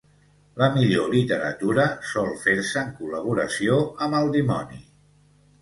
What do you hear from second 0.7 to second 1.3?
millor